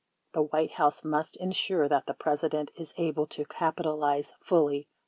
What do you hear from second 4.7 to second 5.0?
upon this asset.